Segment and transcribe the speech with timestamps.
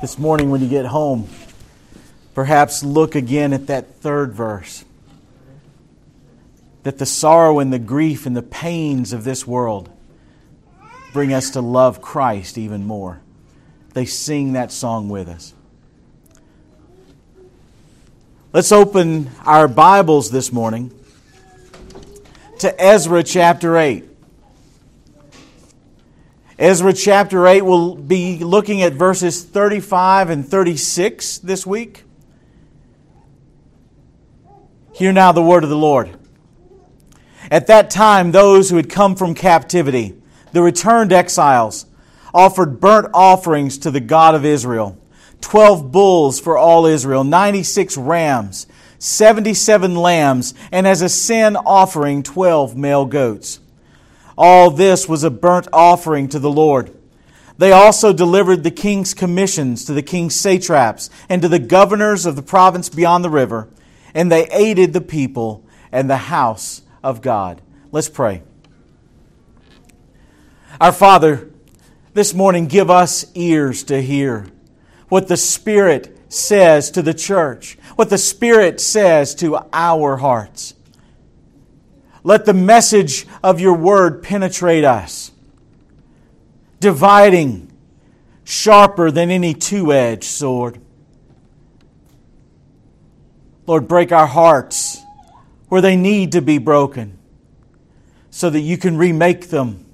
[0.00, 1.28] This morning, when you get home,
[2.32, 4.84] perhaps look again at that third verse.
[6.84, 9.90] That the sorrow and the grief and the pains of this world
[11.12, 13.20] bring us to love Christ even more.
[13.94, 15.52] They sing that song with us.
[18.52, 20.92] Let's open our Bibles this morning
[22.60, 24.04] to Ezra chapter 8.
[26.58, 32.02] Ezra chapter 8 we'll be looking at verses 35 and 36 this week.
[34.92, 36.18] Hear now the word of the Lord.
[37.48, 40.16] At that time, those who had come from captivity,
[40.52, 41.86] the returned exiles,
[42.34, 44.98] offered burnt offerings to the God of Israel
[45.40, 48.66] 12 bulls for all Israel, 96 rams,
[48.98, 53.60] 77 lambs, and as a sin offering, 12 male goats.
[54.40, 56.96] All this was a burnt offering to the Lord.
[57.58, 62.36] They also delivered the king's commissions to the king's satraps and to the governors of
[62.36, 63.68] the province beyond the river,
[64.14, 67.60] and they aided the people and the house of God.
[67.90, 68.44] Let's pray.
[70.80, 71.50] Our Father,
[72.14, 74.46] this morning give us ears to hear
[75.08, 80.74] what the Spirit says to the church, what the Spirit says to our hearts.
[82.28, 85.32] Let the message of your word penetrate us,
[86.78, 87.72] dividing
[88.44, 90.78] sharper than any two edged sword.
[93.66, 95.00] Lord, break our hearts
[95.70, 97.18] where they need to be broken
[98.28, 99.86] so that you can remake them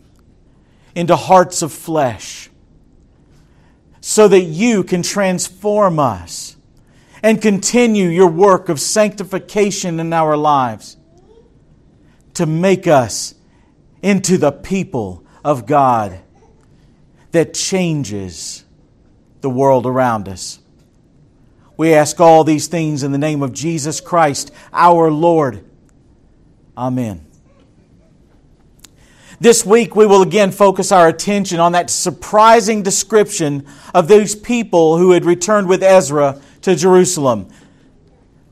[0.96, 2.50] into hearts of flesh,
[4.00, 6.56] so that you can transform us
[7.22, 10.96] and continue your work of sanctification in our lives
[12.34, 13.34] to make us
[14.02, 16.20] into the people of God
[17.32, 18.64] that changes
[19.40, 20.58] the world around us.
[21.76, 25.64] We ask all these things in the name of Jesus Christ, our Lord.
[26.76, 27.26] Amen.
[29.40, 34.96] This week, we will again focus our attention on that surprising description of those people
[34.96, 37.48] who had returned with Ezra to Jerusalem,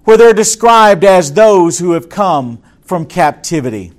[0.05, 3.93] where they're described as those who have come from captivity.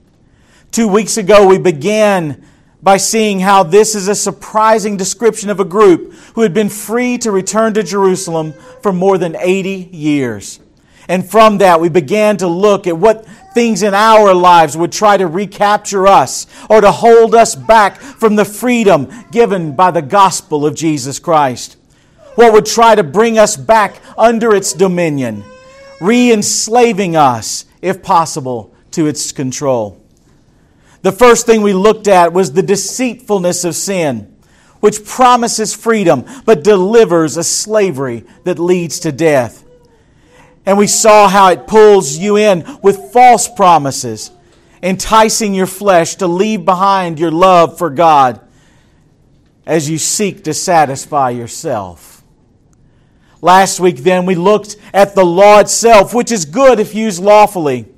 [0.72, 2.44] Two weeks ago, we began
[2.82, 7.18] by seeing how this is a surprising description of a group who had been free
[7.18, 10.60] to return to Jerusalem for more than 80 years.
[11.08, 15.16] And from that, we began to look at what things in our lives would try
[15.16, 20.66] to recapture us or to hold us back from the freedom given by the gospel
[20.66, 21.78] of Jesus Christ.
[22.36, 25.44] What would try to bring us back under its dominion,
[26.02, 30.00] re enslaving us, if possible, to its control.
[31.02, 34.36] The first thing we looked at was the deceitfulness of sin,
[34.80, 39.66] which promises freedom but delivers a slavery that leads to death.
[40.66, 44.32] And we saw how it pulls you in with false promises,
[44.82, 48.40] enticing your flesh to leave behind your love for God
[49.66, 52.24] as you seek to satisfy yourself.
[53.42, 57.93] Last week, then, we looked at the law itself, which is good if used lawfully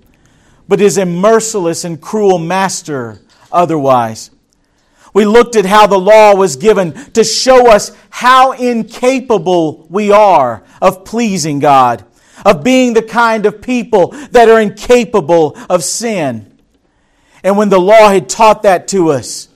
[0.67, 3.19] but is a merciless and cruel master
[3.51, 4.31] otherwise.
[5.13, 10.63] We looked at how the law was given to show us how incapable we are
[10.81, 12.03] of pleasing God,
[12.45, 16.51] of being the kind of people that are incapable of sin.
[17.45, 19.47] And when the law had taught that to us,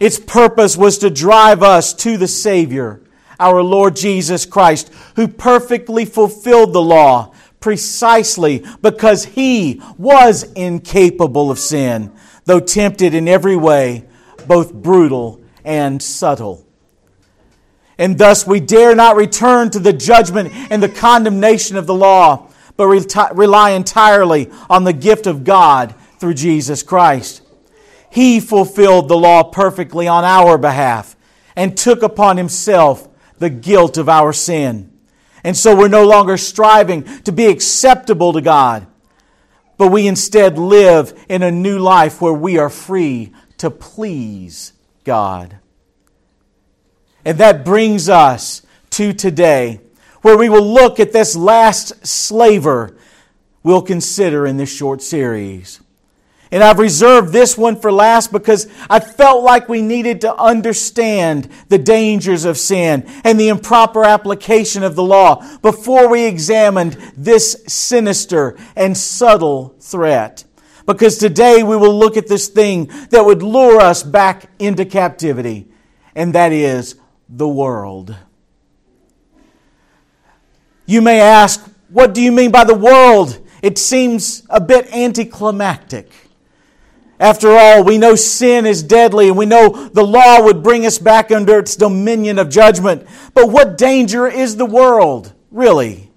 [0.00, 3.00] its purpose was to drive us to the Savior,
[3.38, 7.34] our Lord Jesus Christ, who perfectly fulfilled the law
[7.66, 12.12] precisely because he was incapable of sin,
[12.44, 14.04] though tempted in every way,
[14.46, 16.64] both brutal and subtle.
[17.98, 22.52] And thus we dare not return to the judgment and the condemnation of the law,
[22.76, 27.42] but rely entirely on the gift of God through Jesus Christ.
[28.12, 31.16] He fulfilled the law perfectly on our behalf
[31.56, 34.95] and took upon himself the guilt of our sin.
[35.46, 38.84] And so we're no longer striving to be acceptable to God,
[39.78, 44.72] but we instead live in a new life where we are free to please
[45.04, 45.56] God.
[47.24, 49.80] And that brings us to today,
[50.22, 52.96] where we will look at this last slaver
[53.62, 55.80] we'll consider in this short series.
[56.52, 61.48] And I've reserved this one for last because I felt like we needed to understand
[61.68, 67.64] the dangers of sin and the improper application of the law before we examined this
[67.66, 70.44] sinister and subtle threat.
[70.86, 75.66] Because today we will look at this thing that would lure us back into captivity,
[76.14, 76.94] and that is
[77.28, 78.14] the world.
[80.86, 83.44] You may ask, what do you mean by the world?
[83.62, 86.12] It seems a bit anticlimactic.
[87.18, 90.98] After all, we know sin is deadly and we know the law would bring us
[90.98, 93.06] back under its dominion of judgment.
[93.32, 96.10] But what danger is the world, really?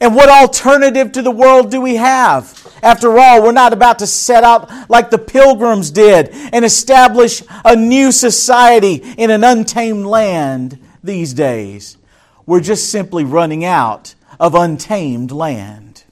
[0.00, 2.56] And what alternative to the world do we have?
[2.82, 7.76] After all, we're not about to set out like the pilgrims did and establish a
[7.76, 11.98] new society in an untamed land these days.
[12.46, 16.04] We're just simply running out of untamed land.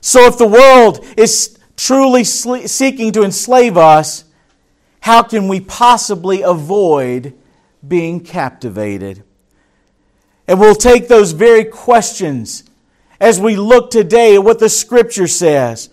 [0.00, 4.24] So if the world is truly seeking to enslave us,
[5.00, 7.32] how can we possibly avoid
[7.86, 9.22] being captivated?
[10.46, 12.64] And we'll take those very questions
[13.20, 15.88] as we look today at what the Scripture says.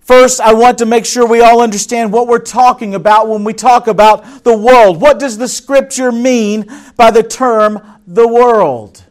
[0.00, 3.52] First, I want to make sure we all understand what we're talking about when we
[3.52, 5.00] talk about the world.
[5.00, 6.64] What does the Scripture mean
[6.96, 9.02] by the term the world?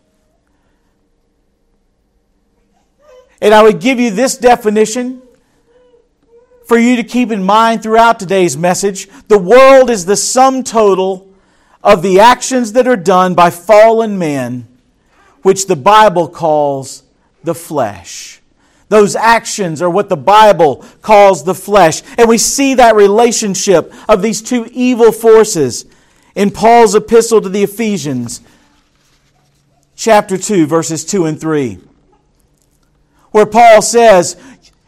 [3.46, 5.22] And I would give you this definition
[6.66, 9.08] for you to keep in mind throughout today's message.
[9.28, 11.32] The world is the sum total
[11.84, 14.68] of the actions that are done by fallen men,
[15.44, 17.04] which the Bible calls
[17.44, 18.42] the flesh.
[18.90, 22.02] Those actions are what the Bible calls the flesh.
[22.18, 25.86] And we see that relationship of these two evil forces
[26.34, 28.42] in Paul's epistle to the Ephesians,
[29.96, 31.78] chapter 2, verses 2 and 3,
[33.36, 34.38] where Paul says,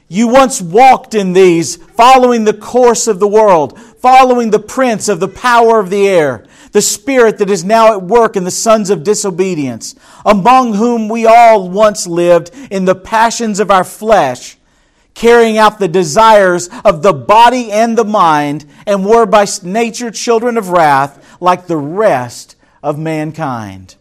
[0.07, 5.19] You once walked in these, following the course of the world, following the prince of
[5.19, 8.89] the power of the air the spirit that is now at work in the sons
[8.89, 9.95] of disobedience,
[10.25, 14.57] among whom we all once lived in the passions of our flesh,
[15.13, 20.57] carrying out the desires of the body and the mind, and were by nature children
[20.57, 23.96] of wrath, like the rest of mankind.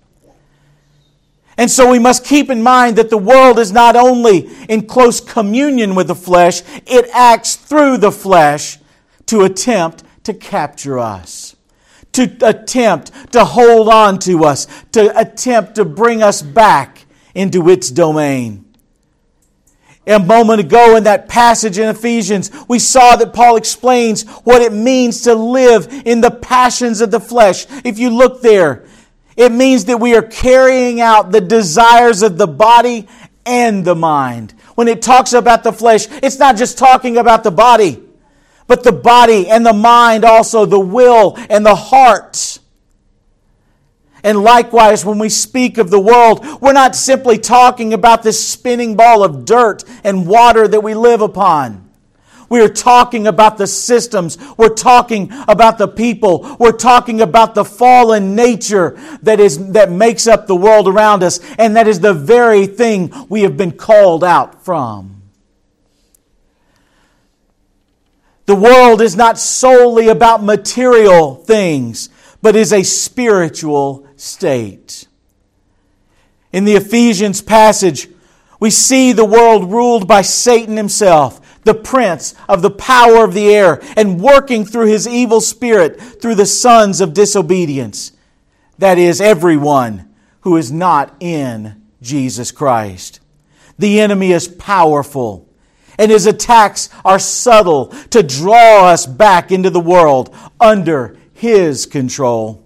[1.58, 5.20] And so we must keep in mind that the world is not only in close
[5.20, 8.78] communion with the flesh, it acts through the flesh
[9.26, 11.56] to attempt to capture us
[12.16, 17.04] to attempt to hold on to us, to attempt to bring us back
[17.34, 18.64] into its domain.
[20.06, 24.72] A moment ago in that passage in Ephesians, we saw that Paul explains what it
[24.72, 27.66] means to live in the passions of the flesh.
[27.84, 28.86] If you look there,
[29.36, 33.08] it means that we are carrying out the desires of the body
[33.44, 34.52] and the mind.
[34.74, 38.02] When it talks about the flesh, it's not just talking about the body
[38.66, 42.58] but the body and the mind also, the will and the heart.
[44.22, 48.96] And likewise, when we speak of the world, we're not simply talking about this spinning
[48.96, 51.85] ball of dirt and water that we live upon.
[52.48, 54.38] We are talking about the systems.
[54.56, 56.56] We're talking about the people.
[56.58, 61.40] We're talking about the fallen nature that is, that makes up the world around us.
[61.58, 65.22] And that is the very thing we have been called out from.
[68.46, 72.08] The world is not solely about material things,
[72.40, 75.08] but is a spiritual state.
[76.52, 78.08] In the Ephesians passage,
[78.60, 83.54] we see the world ruled by Satan himself, the prince of the power of the
[83.54, 88.12] air, and working through his evil spirit through the sons of disobedience.
[88.78, 93.20] That is, everyone who is not in Jesus Christ.
[93.78, 95.46] The enemy is powerful
[95.98, 102.62] and his attacks are subtle to draw us back into the world under his control.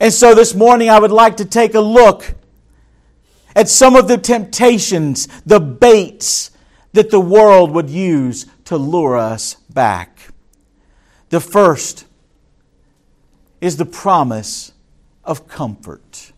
[0.00, 2.34] And so this morning I would like to take a look
[3.56, 6.50] at some of the temptations, the baits
[6.94, 10.30] that the world would use to lure us back.
[11.28, 12.06] The first
[13.60, 14.72] is the promise
[15.24, 16.32] of comfort.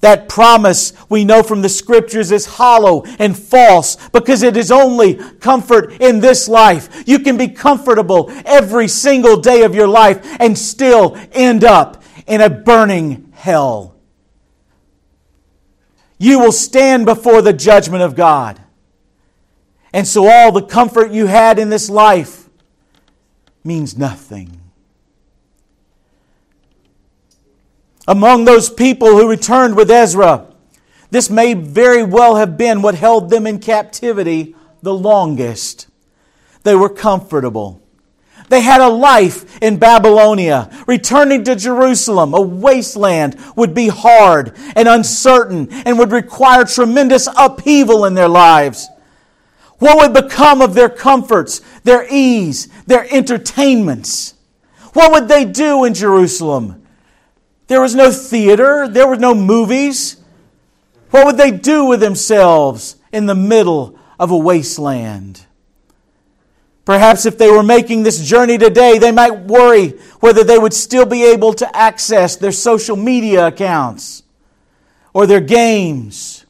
[0.00, 5.14] That promise we know from the scriptures is hollow and false because it is only
[5.14, 7.02] comfort in this life.
[7.06, 12.42] You can be comfortable every single day of your life and still end up in
[12.42, 13.97] a burning hell.
[16.18, 18.60] You will stand before the judgment of God.
[19.92, 22.48] And so all the comfort you had in this life
[23.64, 24.58] means nothing.
[28.08, 30.46] among those people who returned with Ezra.
[31.10, 35.88] This may very well have been what held them in captivity the longest.
[36.62, 37.82] They were comfortable.
[38.48, 40.70] They had a life in Babylonia.
[40.86, 48.04] Returning to Jerusalem, a wasteland, would be hard and uncertain and would require tremendous upheaval
[48.04, 48.88] in their lives.
[49.78, 54.34] What would become of their comforts, their ease, their entertainments?
[54.94, 56.86] What would they do in Jerusalem?
[57.68, 60.16] There was no theater, there were no movies.
[61.10, 65.46] What would they do with themselves in the middle of a wasteland?
[66.88, 69.90] Perhaps if they were making this journey today, they might worry
[70.20, 74.22] whether they would still be able to access their social media accounts
[75.12, 76.46] or their games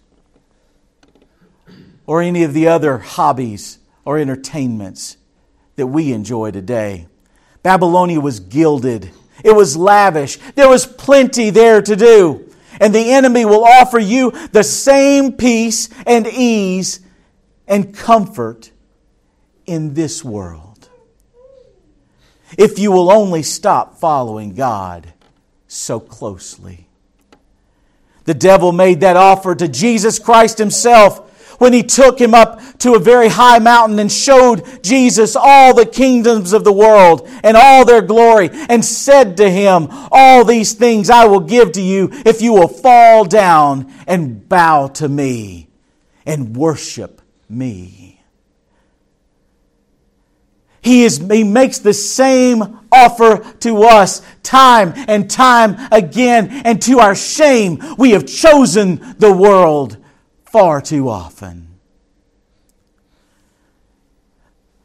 [2.07, 5.17] or any of the other hobbies or entertainments
[5.75, 7.09] that we enjoy today.
[7.65, 9.11] Babylonia was gilded,
[9.43, 12.49] it was lavish, there was plenty there to do.
[12.81, 17.01] And the enemy will offer you the same peace and ease
[17.67, 18.71] and comfort
[19.69, 20.89] in this world.
[22.57, 25.13] If you will only stop following God
[25.67, 26.89] so closely.
[28.25, 31.27] The devil made that offer to Jesus Christ himself
[31.61, 35.87] when he took him up to a very high mountain and showed Jesus all the
[35.87, 41.11] kingdoms of the world and all their glory and said to him, All these things
[41.11, 45.69] I will give to you if you will fall down and bow to me
[46.25, 48.18] and worship me.
[50.81, 57.01] He, is, he makes the same offer to us time and time again, and to
[57.01, 59.97] our shame, we have chosen the world
[60.47, 61.69] far too often.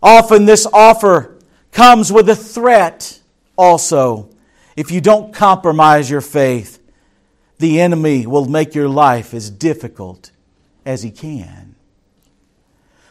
[0.01, 1.37] Often, this offer
[1.71, 3.21] comes with a threat
[3.57, 4.29] also.
[4.75, 6.79] If you don't compromise your faith,
[7.59, 10.31] the enemy will make your life as difficult
[10.85, 11.75] as he can.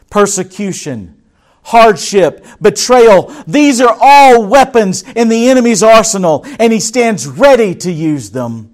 [0.09, 1.22] Persecution
[1.63, 3.33] hardship, betrayal.
[3.47, 8.73] These are all weapons in the enemy's arsenal, and he stands ready to use them.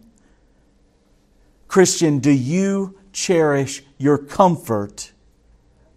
[1.67, 5.11] Christian, do you cherish your comfort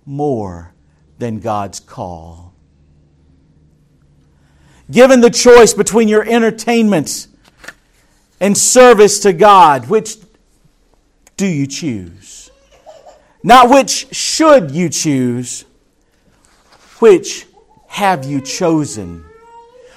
[0.04, 0.74] more
[1.18, 2.52] than God's call?
[4.90, 7.28] Given the choice between your entertainments
[8.40, 10.16] and service to God, which
[11.36, 12.50] do you choose?
[13.42, 15.64] Not which should you choose
[17.02, 17.46] which
[17.88, 19.24] have you chosen?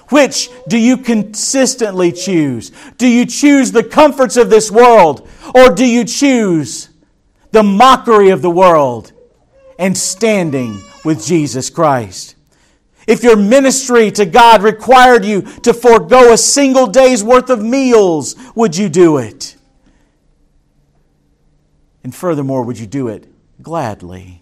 [0.10, 2.72] Which do you consistently choose?
[2.98, 6.90] Do you choose the comforts of this world or do you choose
[7.52, 9.14] the mockery of the world
[9.78, 12.36] and standing with Jesus Christ?
[13.08, 18.36] If your ministry to God required you to forego a single day's worth of meals,
[18.56, 19.56] would you do it?
[22.04, 23.28] And furthermore, would you do it
[23.62, 24.42] gladly?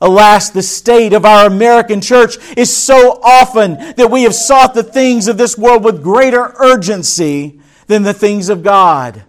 [0.00, 4.82] Alas, the state of our American church is so often that we have sought the
[4.82, 9.24] things of this world with greater urgency than the things of God.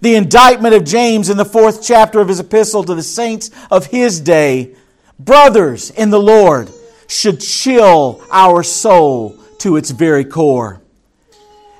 [0.00, 3.86] The indictment of James in the fourth chapter of his epistle to the saints of
[3.86, 4.74] his day,
[5.18, 6.70] brothers in the Lord,
[7.06, 10.82] should chill our soul to its very core.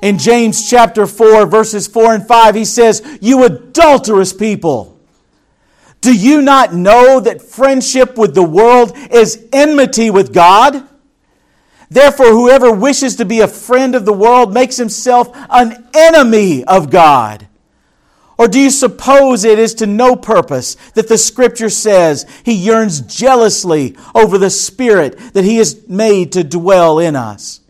[0.03, 4.96] In James chapter 4, verses 4 and 5, he says, You adulterous people!
[6.07, 10.87] Do you not know that friendship with the world is enmity with God?
[11.91, 16.91] Therefore, whoever wishes to be a friend of the world makes himself an enemy of
[16.91, 17.49] God.
[18.39, 23.01] Or do you suppose it is to no purpose that the Scripture says he yearns
[23.01, 27.63] jealously over the Spirit that he has made to dwell in us?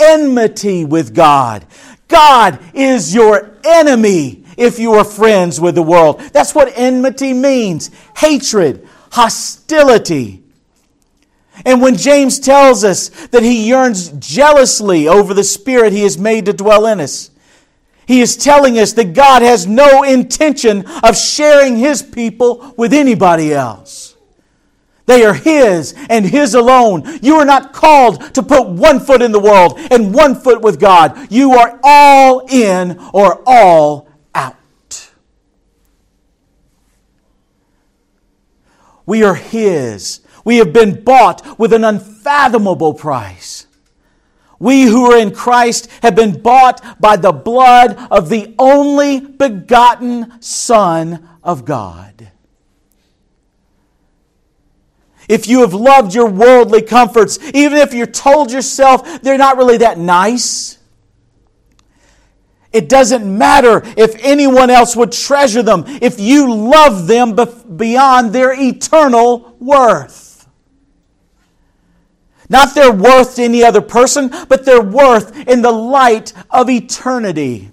[0.00, 1.64] Enmity with God.
[2.08, 6.20] God is your enemy if you are friends with the world.
[6.32, 10.42] That's what enmity means hatred, hostility.
[11.64, 16.46] And when James tells us that he yearns jealously over the Spirit he has made
[16.46, 17.30] to dwell in us,
[18.06, 23.52] he is telling us that God has no intention of sharing his people with anybody
[23.52, 24.10] else.
[25.06, 27.02] They are His and His alone.
[27.20, 30.78] You are not called to put one foot in the world and one foot with
[30.78, 31.32] God.
[31.32, 34.09] You are all in or all
[39.10, 40.20] We are His.
[40.44, 43.66] We have been bought with an unfathomable price.
[44.60, 50.40] We who are in Christ have been bought by the blood of the only begotten
[50.40, 52.30] Son of God.
[55.28, 59.78] If you have loved your worldly comforts, even if you're told yourself they're not really
[59.78, 60.78] that nice,
[62.72, 67.36] it doesn't matter if anyone else would treasure them, if you love them
[67.76, 70.48] beyond their eternal worth.
[72.48, 77.70] Not their worth to any other person, but their worth in the light of eternity.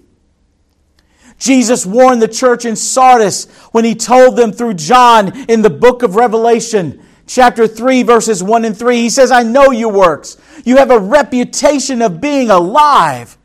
[1.40, 6.02] Jesus warned the church in Sardis when he told them through John in the book
[6.04, 8.98] of Revelation chapter 3, verses 1 and 3.
[8.98, 10.38] He says, I know your works.
[10.66, 13.38] You have a reputation of being alive,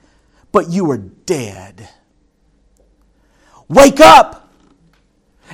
[0.53, 1.89] but you are dead.
[3.69, 4.53] Wake up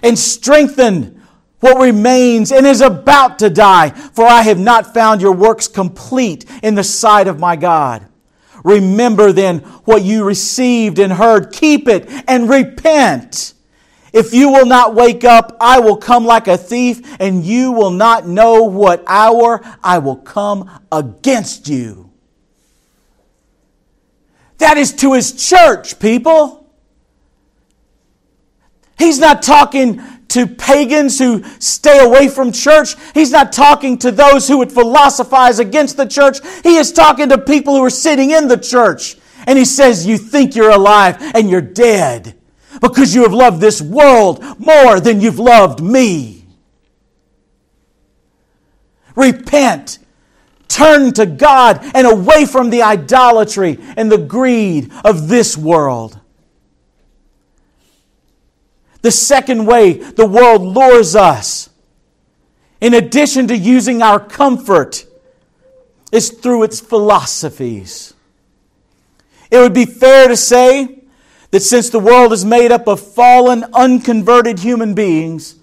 [0.02, 1.22] and strengthen
[1.60, 6.44] what remains and is about to die, for I have not found your works complete
[6.62, 8.06] in the sight of my God.
[8.64, 13.54] Remember then what you received and heard, keep it and repent.
[14.12, 17.90] If you will not wake up, I will come like a thief, and you will
[17.90, 22.07] not know what hour I will come against you.
[24.58, 26.66] That is to his church, people.
[28.98, 32.96] He's not talking to pagans who stay away from church.
[33.14, 36.38] He's not talking to those who would philosophize against the church.
[36.62, 39.16] He is talking to people who are sitting in the church.
[39.46, 42.34] And he says, You think you're alive and you're dead
[42.80, 46.44] because you have loved this world more than you've loved me.
[49.16, 49.98] Repent.
[50.68, 56.20] Turn to God and away from the idolatry and the greed of this world.
[59.00, 61.70] The second way the world lures us,
[62.80, 65.06] in addition to using our comfort,
[66.12, 68.14] is through its philosophies.
[69.50, 71.02] It would be fair to say
[71.50, 75.56] that since the world is made up of fallen, unconverted human beings,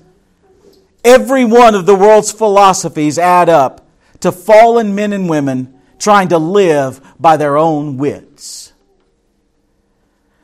[1.03, 3.84] every one of the world's philosophies add up
[4.25, 8.73] to fallen men and women trying to live by their own wits.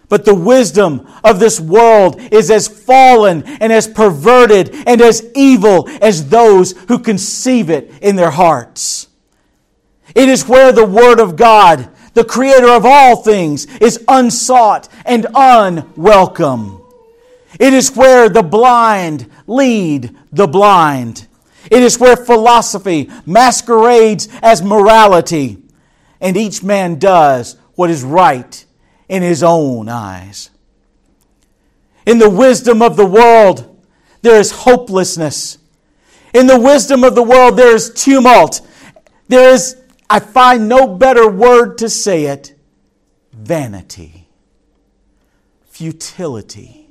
[0.08, 5.90] But the wisdom of this world is as fallen and as perverted and as evil
[6.02, 9.08] as those who conceive it in their hearts.
[10.16, 15.26] It is where the Word of God the creator of all things, is unsought and
[15.34, 16.82] unwelcome.
[17.60, 21.28] It is where the blind lead the blind.
[21.70, 25.62] It is where philosophy masquerades as morality,
[26.20, 28.66] and each man does what is right
[29.08, 30.50] in his own eyes.
[32.06, 33.68] In the wisdom of the world,
[34.22, 35.58] there is hopelessness.
[36.34, 38.62] In the wisdom of the world, there is tumult.
[39.28, 39.78] There is
[40.10, 42.54] I find no better word to say it
[43.32, 44.28] vanity,
[45.70, 46.90] futility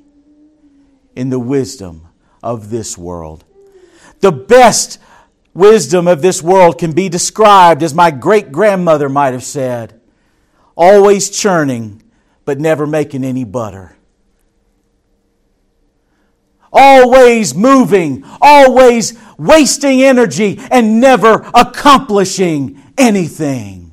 [1.15, 2.07] in the wisdom
[2.41, 3.43] of this world.
[4.21, 4.99] The best
[5.53, 9.99] wisdom of this world can be described as my great grandmother might have said
[10.75, 12.01] always churning,
[12.45, 13.95] but never making any butter.
[16.73, 23.91] Always moving, always wasting energy, and never accomplishing anything.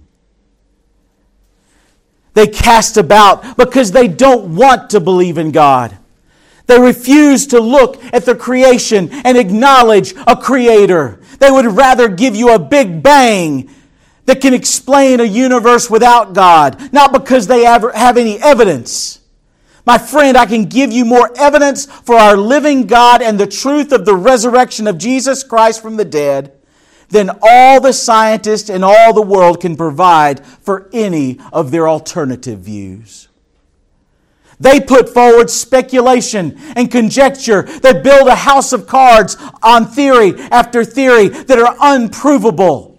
[2.34, 5.98] They cast about because they don't want to believe in God.
[6.68, 11.18] They refuse to look at the creation and acknowledge a creator.
[11.40, 13.70] They would rather give you a big bang
[14.26, 19.20] that can explain a universe without God, not because they have any evidence.
[19.86, 23.90] My friend, I can give you more evidence for our living God and the truth
[23.90, 26.52] of the resurrection of Jesus Christ from the dead
[27.08, 32.58] than all the scientists in all the world can provide for any of their alternative
[32.58, 33.28] views.
[34.60, 40.84] They put forward speculation and conjecture that build a house of cards on theory after
[40.84, 42.98] theory that are unprovable.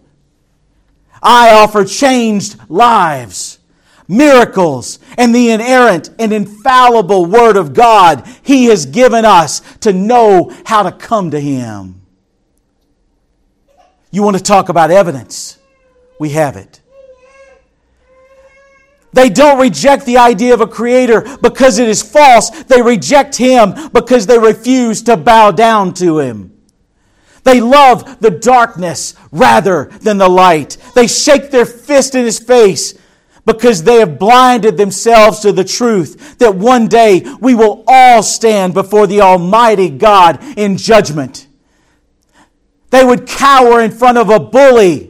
[1.22, 3.60] I offer changed lives,
[4.08, 10.56] miracles, and the inerrant and infallible Word of God He has given us to know
[10.66, 12.02] how to come to Him.
[14.12, 15.60] You want to talk about evidence?
[16.20, 16.80] We have it.
[19.12, 22.50] They don't reject the idea of a creator because it is false.
[22.64, 26.54] They reject him because they refuse to bow down to him.
[27.44, 30.78] They love the darkness rather than the light.
[30.94, 32.94] They shake their fist in his face
[33.46, 38.76] because they have blinded themselves to the truth that one day we will all stand
[38.76, 41.48] before the Almighty God in judgment.
[42.92, 45.09] They would cower in front of a bully.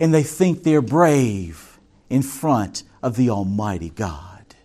[0.00, 4.56] And they think they're brave in front of the Almighty God.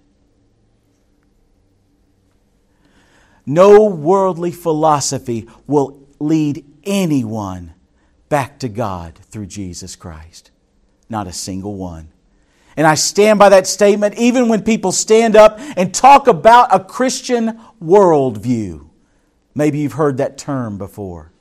[3.45, 7.73] No worldly philosophy will lead anyone
[8.29, 10.51] back to God through Jesus Christ.
[11.09, 12.09] Not a single one.
[12.77, 16.83] And I stand by that statement even when people stand up and talk about a
[16.83, 18.89] Christian worldview.
[19.53, 21.31] Maybe you've heard that term before.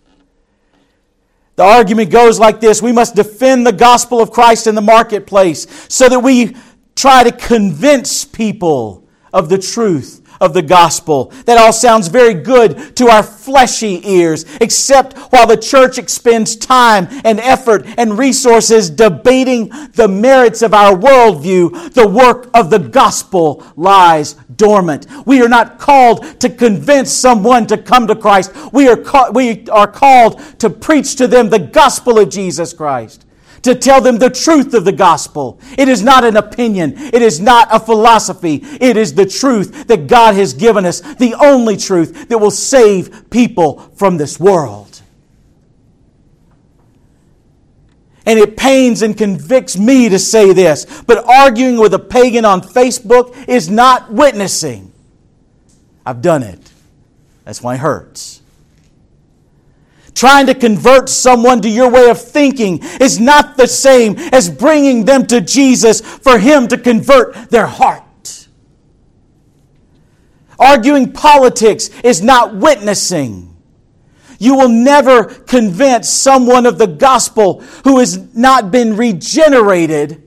[1.57, 2.83] The argument goes like this.
[2.83, 6.57] We must defend the gospel of Christ in the marketplace so that we
[6.97, 11.33] try to convince people of the truth of the gospel.
[11.47, 17.09] That all sounds very good to our fleshy ears, except while the church expends time
[17.25, 23.65] and effort and resources debating the merits of our worldview, the work of the gospel
[23.77, 25.07] lies dormant.
[25.27, 28.53] We are not called to convince someone to come to Christ.
[28.73, 33.24] We are, ca- we are called to preach to them the gospel of Jesus Christ
[33.65, 35.59] to tell them the truth of the gospel.
[35.77, 36.95] It is not an opinion.
[36.97, 38.61] It is not a philosophy.
[38.81, 43.31] It is the truth that God has given us, the only truth that will save
[43.31, 45.01] people from this world.
[48.27, 52.63] And it pains and convicts me to say this, but arguing with a pagan on
[52.63, 54.93] Facebook is not witnessing.
[56.07, 56.61] I've done it.
[57.45, 58.41] That's why it hurts.
[60.15, 65.05] Trying to convert someone to your way of thinking is not the same as bringing
[65.05, 68.03] them to Jesus for Him to convert their heart.
[70.59, 73.57] Arguing politics is not witnessing.
[74.39, 80.23] You will never convince someone of the gospel who has not been regenerated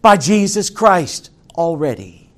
[0.00, 2.30] by Jesus Christ already.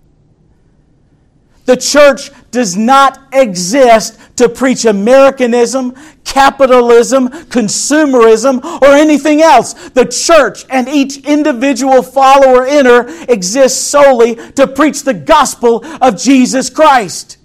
[1.67, 5.95] The church does not exist to preach Americanism,
[6.29, 9.73] capitalism, consumerism, or anything else.
[9.91, 16.19] The church and each individual follower in her exists solely to preach the gospel of
[16.19, 17.39] Jesus Christ.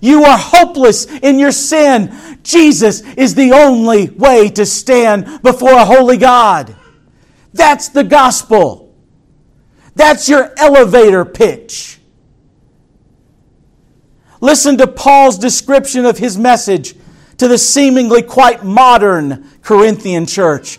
[0.00, 2.16] You are hopeless in your sin.
[2.42, 6.74] Jesus is the only way to stand before a holy God.
[7.52, 8.94] That's the gospel.
[9.96, 11.98] That's your elevator pitch.
[14.40, 16.94] Listen to Paul's description of his message
[17.40, 20.78] to the seemingly quite modern Corinthian church.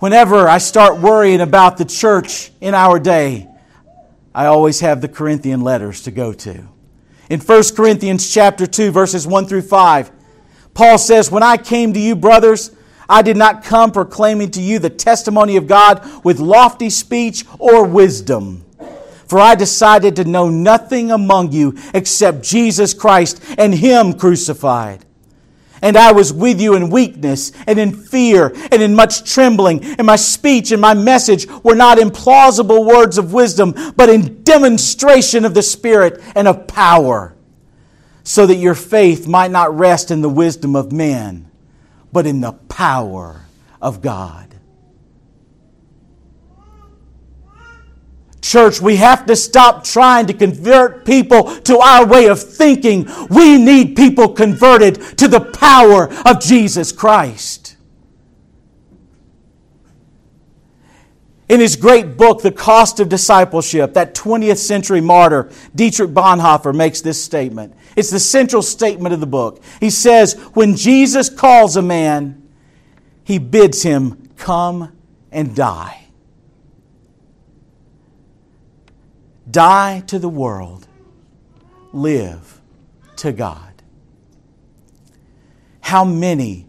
[0.00, 3.46] Whenever I start worrying about the church in our day,
[4.34, 6.64] I always have the Corinthian letters to go to.
[7.30, 10.10] In 1 Corinthians chapter 2 verses 1 through 5,
[10.74, 12.72] Paul says, "When I came to you, brothers,
[13.08, 17.84] I did not come proclaiming to you the testimony of God with lofty speech or
[17.84, 18.64] wisdom."
[19.28, 25.04] For I decided to know nothing among you except Jesus Christ and Him crucified.
[25.84, 29.84] And I was with you in weakness and in fear and in much trembling.
[29.84, 34.42] And my speech and my message were not in plausible words of wisdom, but in
[34.44, 37.36] demonstration of the Spirit and of power,
[38.22, 41.50] so that your faith might not rest in the wisdom of men,
[42.10, 43.42] but in the power
[43.82, 44.53] of God.
[48.44, 53.08] Church, we have to stop trying to convert people to our way of thinking.
[53.30, 57.78] We need people converted to the power of Jesus Christ.
[61.48, 67.00] In his great book, The Cost of Discipleship, that 20th century martyr, Dietrich Bonhoeffer, makes
[67.00, 67.74] this statement.
[67.96, 69.62] It's the central statement of the book.
[69.80, 72.46] He says, When Jesus calls a man,
[73.22, 74.92] he bids him come
[75.32, 76.03] and die.
[79.50, 80.86] Die to the world,
[81.92, 82.60] live
[83.16, 83.82] to God.
[85.80, 86.66] How many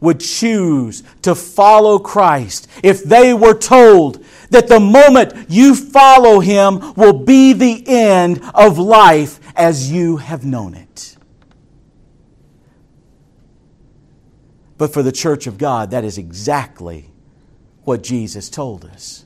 [0.00, 6.94] would choose to follow Christ if they were told that the moment you follow Him
[6.94, 11.16] will be the end of life as you have known it?
[14.76, 17.10] But for the church of God, that is exactly
[17.82, 19.24] what Jesus told us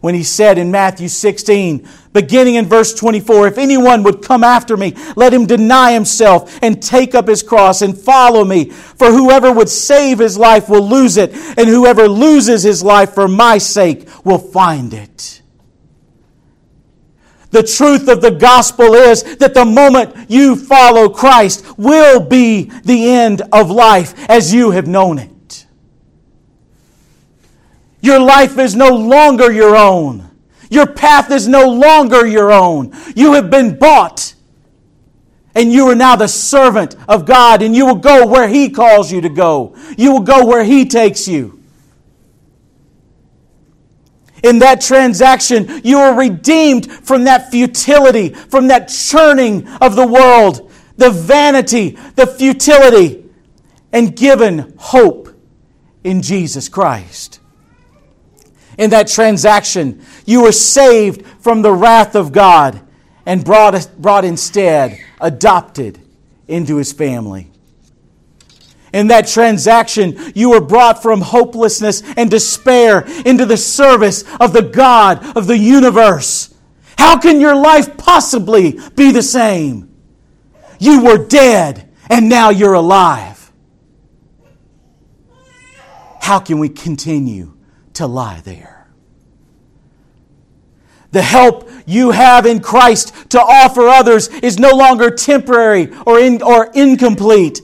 [0.00, 4.76] when he said in Matthew 16, beginning in verse 24, If anyone would come after
[4.76, 8.70] me, let him deny himself and take up his cross and follow me.
[8.70, 13.28] For whoever would save his life will lose it, and whoever loses his life for
[13.28, 15.42] my sake will find it.
[17.50, 23.10] The truth of the gospel is that the moment you follow Christ will be the
[23.10, 25.30] end of life as you have known it.
[28.02, 30.30] Your life is no longer your own.
[30.70, 32.94] Your path is no longer your own.
[33.14, 34.34] You have been bought.
[35.54, 39.10] And you are now the servant of God, and you will go where He calls
[39.10, 39.76] you to go.
[39.98, 41.60] You will go where He takes you.
[44.44, 50.70] In that transaction, you are redeemed from that futility, from that churning of the world,
[50.96, 53.28] the vanity, the futility,
[53.92, 55.28] and given hope
[56.04, 57.39] in Jesus Christ
[58.80, 60.02] in that transaction.
[60.24, 62.80] You were saved from the wrath of God
[63.26, 66.00] and brought, brought instead, adopted
[66.48, 67.52] into his family.
[68.94, 74.62] In that transaction, you were brought from hopelessness and despair into the service of the
[74.62, 76.52] God of the universe
[76.98, 79.94] How can your life possibly be the same?
[80.78, 83.52] You were dead and now you're alive.
[86.20, 87.54] How can we continue
[88.00, 88.88] to lie there?
[91.12, 96.42] The help you have in Christ to offer others is no longer temporary or, in,
[96.42, 97.60] or incomplete.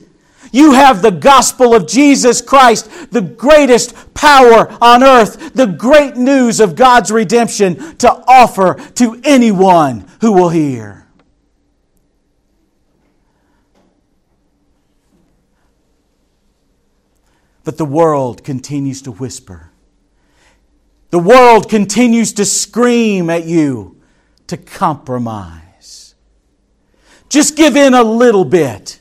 [0.53, 6.61] You have the gospel of Jesus Christ, the greatest power on earth, the great news
[6.61, 11.07] of God's redemption to offer to anyone who will hear.
[17.65, 19.73] But the world continues to whisper.
[21.17, 23.97] The world continues to scream at you
[24.49, 26.15] to compromise.
[27.31, 29.01] Just give in a little bit.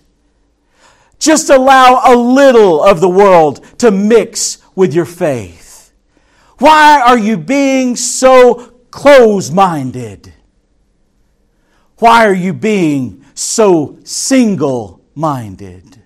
[1.19, 5.91] Just allow a little of the world to mix with your faith.
[6.57, 10.33] Why are you being so close minded?
[11.97, 16.01] Why are you being so single minded?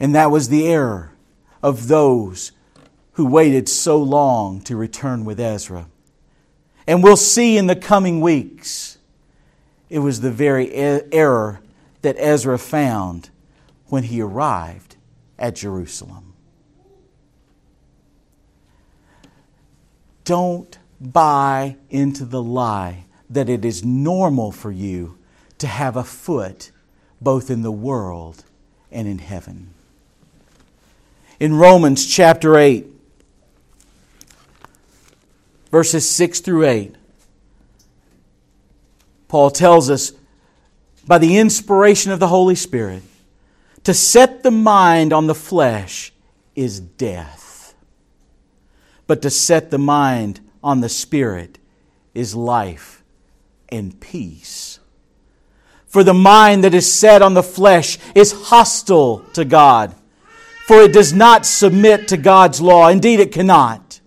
[0.00, 1.12] And that was the error
[1.62, 2.52] of those
[3.12, 5.86] who waited so long to return with Ezra.
[6.86, 8.98] And we'll see in the coming weeks,
[9.90, 11.60] it was the very error
[12.02, 13.30] that Ezra found
[13.86, 14.96] when he arrived
[15.38, 16.34] at Jerusalem.
[20.24, 25.18] Don't buy into the lie that it is normal for you
[25.58, 26.70] to have a foot
[27.20, 28.44] both in the world
[28.90, 29.74] and in heaven
[31.40, 32.86] in Romans chapter 8,
[35.70, 36.94] verses 6 through 8.
[39.28, 40.12] Paul tells us
[41.06, 43.02] by the inspiration of the Holy Spirit
[43.84, 46.12] to set the mind on the flesh
[46.56, 47.74] is death,
[49.06, 51.58] but to set the mind on the Spirit
[52.14, 53.04] is life
[53.68, 54.80] and peace.
[55.86, 59.94] For the mind that is set on the flesh is hostile to God
[60.68, 62.88] for it does not submit to God's law.
[62.88, 64.00] Indeed, it cannot.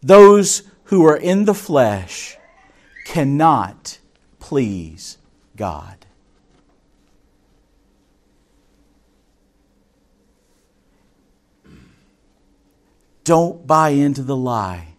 [0.00, 2.38] Those who are in the flesh
[3.04, 3.98] cannot
[4.38, 5.18] please
[5.56, 6.06] God.
[13.24, 14.94] Don't buy into the lie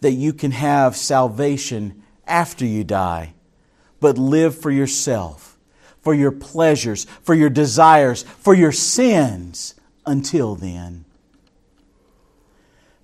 [0.00, 3.34] that you can have salvation after you die,
[3.98, 5.51] but live for yourself
[6.02, 11.04] for your pleasures, for your desires, for your sins until then.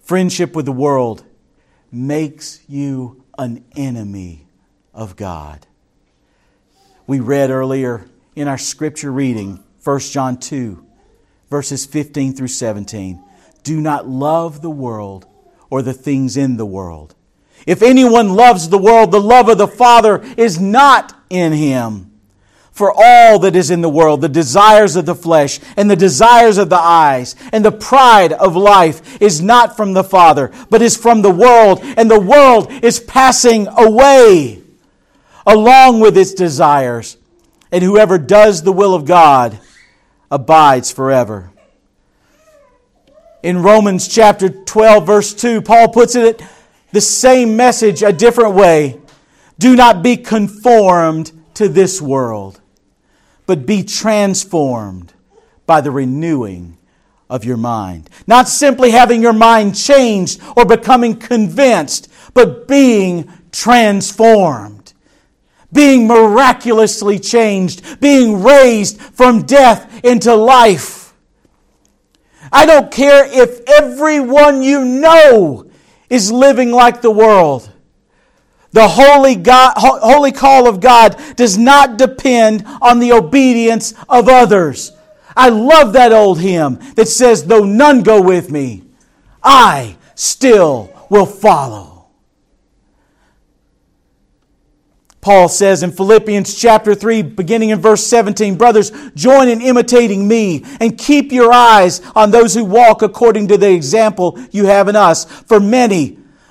[0.03, 1.25] Friendship with the world
[1.93, 4.47] makes you an enemy
[4.93, 5.67] of God.
[7.07, 10.85] We read earlier in our scripture reading, 1 John 2,
[11.51, 13.23] verses 15 through 17.
[13.63, 15.27] Do not love the world
[15.71, 17.15] or the things in the world.
[17.67, 22.08] If anyone loves the world, the love of the Father is not in him.
[22.79, 26.59] For all that is in the world, the desires of the flesh and the desires
[26.59, 30.97] of the eyes and the pride of life is not from the Father, but is
[30.97, 34.63] from the world, and the world is passing away
[35.45, 37.17] along with its desires.
[37.73, 39.59] And whoever does the will of God
[40.31, 41.51] abides forever.
[43.43, 46.41] In Romans chapter 12, verse 2, Paul puts it
[46.93, 49.01] the same message a different way.
[49.59, 52.61] Do not be conformed to this world
[53.49, 55.15] but be transformed
[55.65, 56.77] by the renewing
[57.31, 58.09] of your mind.
[58.27, 64.93] Not simply having your mind changed or becoming convinced, but being transformed.
[65.73, 71.15] Being miraculously changed, being raised from death into life.
[72.53, 75.71] I don't care if everyone you know
[76.11, 77.73] is living like the world.
[78.73, 84.93] The holy, God, holy call of God does not depend on the obedience of others.
[85.37, 88.85] I love that old hymn that says, Though none go with me,
[89.43, 91.99] I still will follow.
[95.21, 100.65] Paul says in Philippians chapter 3, beginning in verse 17, Brothers, join in imitating me
[100.81, 104.97] and keep your eyes on those who walk according to the example you have in
[104.97, 105.25] us.
[105.25, 106.18] For many,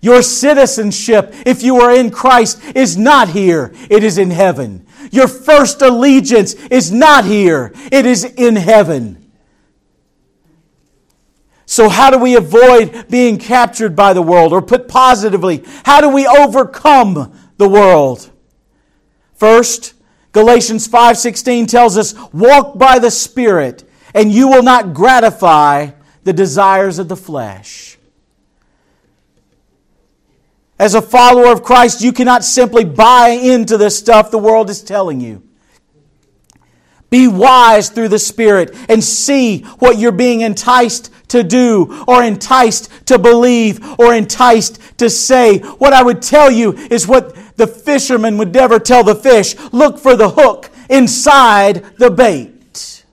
[0.00, 4.86] Your citizenship, if you are in Christ, is not here, it is in heaven.
[5.10, 9.30] Your first allegiance is not here, it is in heaven.
[11.66, 14.52] So, how do we avoid being captured by the world?
[14.52, 18.30] Or put positively, how do we overcome the world?
[19.36, 19.94] First,
[20.32, 25.90] Galatians 5:16 tells us, "Walk by the Spirit, and you will not gratify
[26.24, 27.89] the desires of the flesh."
[30.80, 34.80] As a follower of Christ, you cannot simply buy into the stuff the world is
[34.82, 35.42] telling you.
[37.10, 42.88] Be wise through the Spirit and see what you're being enticed to do or enticed
[43.08, 45.58] to believe or enticed to say.
[45.58, 49.98] What I would tell you is what the fisherman would never tell the fish look
[49.98, 53.04] for the hook inside the bait.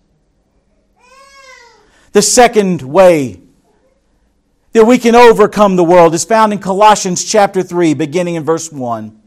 [2.14, 3.42] The second way
[4.78, 8.72] that we can overcome the world is found in Colossians chapter 3, beginning in verse
[8.72, 9.20] 1.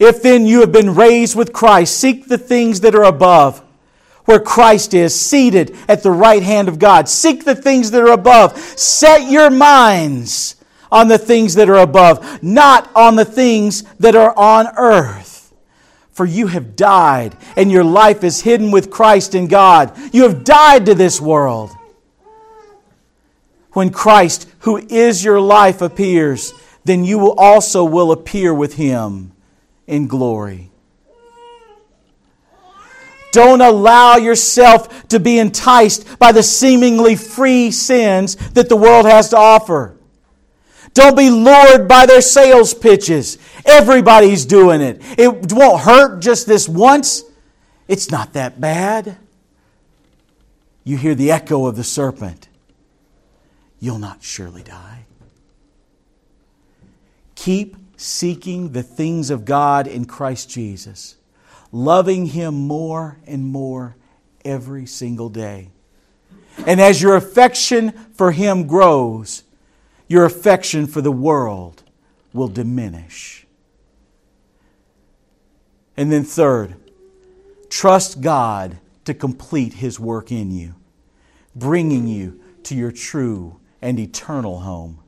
[0.00, 3.62] If then you have been raised with Christ, seek the things that are above,
[4.24, 7.08] where Christ is, seated at the right hand of God.
[7.08, 8.58] Seek the things that are above.
[8.58, 10.56] Set your minds
[10.90, 15.54] on the things that are above, not on the things that are on earth.
[16.10, 19.96] For you have died, and your life is hidden with Christ in God.
[20.12, 21.76] You have died to this world
[23.72, 26.52] when Christ, who is your life, appears,
[26.84, 29.32] then you will also will appear with him
[29.86, 30.70] in glory.
[33.32, 39.28] Don't allow yourself to be enticed by the seemingly free sins that the world has
[39.30, 39.96] to offer.
[40.94, 43.38] Don't be lured by their sales pitches.
[43.64, 45.00] Everybody's doing it.
[45.16, 47.22] It won't hurt just this once.
[47.86, 49.16] It's not that bad.
[50.82, 52.48] You hear the echo of the serpent
[53.80, 55.06] you'll not surely die.
[57.34, 61.16] Keep seeking the things of God in Christ Jesus,
[61.72, 63.96] loving Him more and more
[64.44, 65.70] every single day.
[66.66, 69.42] And as your affection for Him grows,
[70.06, 71.82] your affection for the world
[72.32, 73.46] will diminish.
[75.96, 76.76] And then, third,
[77.68, 80.74] trust God to complete His work in you,
[81.54, 84.98] bringing you to your true and eternal home.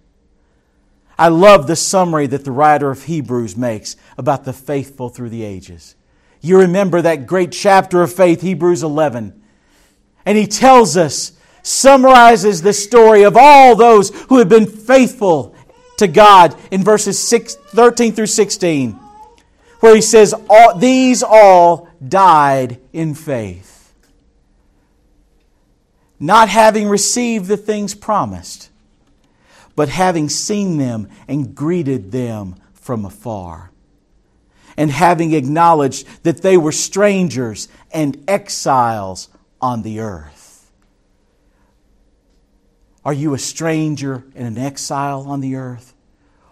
[1.18, 5.44] I love the summary that the writer of Hebrews makes about the faithful through the
[5.44, 5.94] ages.
[6.40, 9.40] You remember that great chapter of faith, Hebrews 11.
[10.26, 11.32] And he tells us,
[11.62, 15.54] summarizes the story of all those who have been faithful
[15.98, 18.92] to God in verses 6, 13 through 16,
[19.80, 20.34] where he says,
[20.78, 23.71] These all died in faith
[26.22, 28.70] not having received the things promised,
[29.74, 33.72] but having seen them and greeted them from afar,
[34.76, 39.28] and having acknowledged that they were strangers and exiles
[39.60, 40.70] on the earth.
[43.04, 45.92] Are you a stranger and an exile on the earth?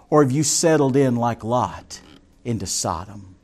[0.09, 2.00] Or have you settled in like Lot
[2.44, 3.37] into Sodom?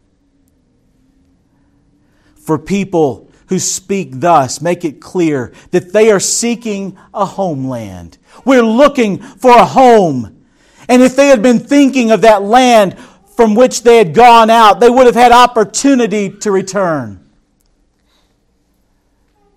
[2.35, 8.19] For people who speak thus make it clear that they are seeking a homeland.
[8.45, 10.45] We're looking for a home.
[10.89, 12.99] And if they had been thinking of that land
[13.37, 17.23] from which they had gone out, they would have had opportunity to return.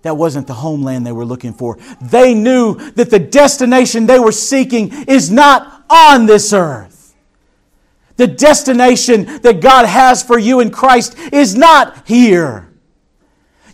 [0.02, 1.78] That wasn't the homeland they were looking for.
[2.00, 7.14] They knew that the destination they were seeking is not on this earth.
[8.16, 12.69] The destination that God has for you in Christ is not here.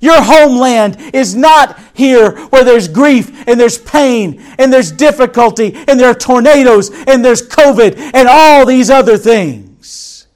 [0.01, 5.99] Your homeland is not here where there's grief and there's pain and there's difficulty and
[5.99, 10.27] there are tornadoes and there's COVID and all these other things.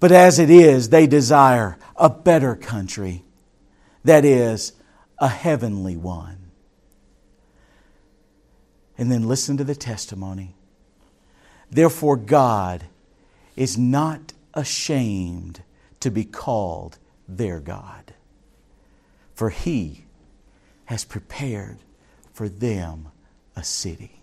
[0.00, 3.24] But as it is, they desire a better country,
[4.04, 4.72] that is,
[5.18, 6.50] a heavenly one.
[8.96, 10.54] And then listen to the testimony.
[11.70, 12.84] Therefore, God
[13.56, 15.62] is not ashamed
[16.00, 16.98] to be called
[17.28, 18.12] their God.
[19.34, 20.04] For he
[20.86, 21.78] has prepared
[22.32, 23.08] for them
[23.54, 24.20] a city.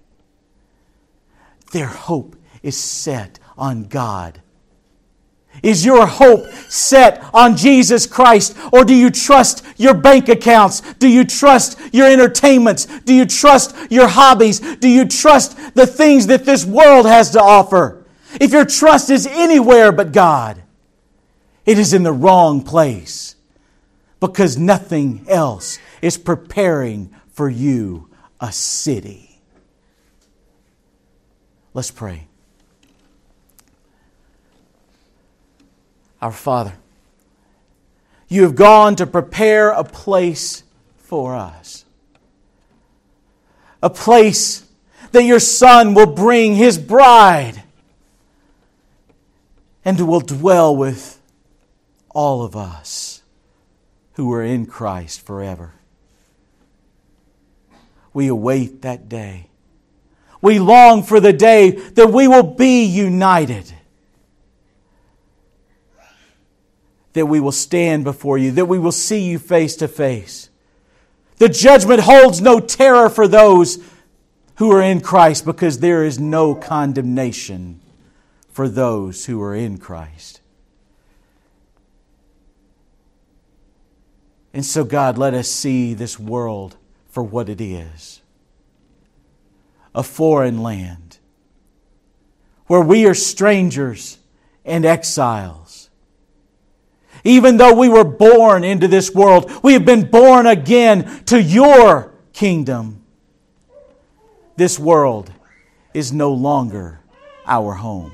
[1.71, 4.41] Their hope is set on God.
[5.63, 8.57] Is your hope set on Jesus Christ?
[8.73, 10.81] Or do you trust your bank accounts?
[10.95, 12.85] Do you trust your entertainments?
[13.01, 14.59] Do you trust your hobbies?
[14.59, 18.04] Do you trust the things that this world has to offer?
[18.39, 20.61] If your trust is anywhere but God,
[21.65, 23.35] it is in the wrong place
[24.19, 28.09] because nothing else is preparing for you
[28.39, 29.39] a city.
[31.73, 32.27] Let's pray.
[36.21, 36.73] Our Father,
[38.27, 40.63] you have gone to prepare a place
[40.97, 41.85] for us.
[43.83, 44.65] A place
[45.11, 47.61] that your Son will bring his bride
[49.85, 51.21] and will dwell with
[52.09, 53.21] all of us
[54.13, 55.73] who are in Christ forever.
[58.11, 59.49] We await that day.
[60.41, 63.71] We long for the day that we will be united.
[67.13, 70.49] That we will stand before you, that we will see you face to face.
[71.37, 73.77] The judgment holds no terror for those
[74.55, 77.81] who are in Christ because there is no condemnation
[78.55, 80.39] for those who are in Christ.
[84.53, 86.77] And so, God, let us see this world
[87.09, 88.21] for what it is
[89.93, 91.17] a foreign land
[92.67, 94.19] where we are strangers
[94.63, 95.89] and exiles.
[97.25, 102.13] Even though we were born into this world, we have been born again to your
[102.31, 103.03] kingdom.
[104.55, 105.29] This world
[105.93, 107.01] is no longer
[107.45, 108.13] our home.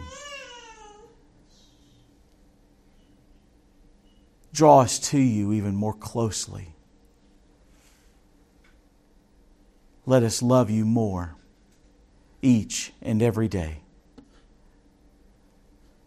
[4.61, 6.75] Draw us to you even more closely.
[10.05, 11.35] Let us love you more
[12.43, 13.79] each and every day.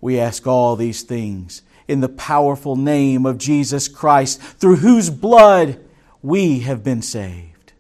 [0.00, 5.80] We ask all these things in the powerful name of Jesus Christ, through whose blood
[6.22, 7.72] we have been saved.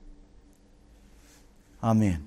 [1.84, 2.26] Amen.